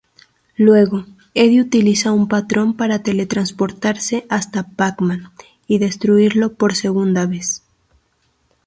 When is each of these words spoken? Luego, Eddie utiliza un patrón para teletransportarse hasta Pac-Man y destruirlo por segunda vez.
Luego, 0.57 1.05
Eddie 1.35 1.61
utiliza 1.61 2.11
un 2.11 2.27
patrón 2.27 2.75
para 2.75 3.03
teletransportarse 3.03 4.25
hasta 4.29 4.63
Pac-Man 4.67 5.29
y 5.67 5.77
destruirlo 5.77 6.55
por 6.55 6.75
segunda 6.75 7.27
vez. 7.27 7.61